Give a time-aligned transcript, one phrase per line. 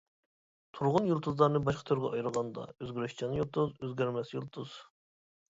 [0.77, 4.77] تۇرغۇن يۇلتۇزلارنى باشقا تۈرگە ئايرىغاندا: ئۆزگىرىشچان يۇلتۇز، ئۆزگەرمەس يۇلتۇز.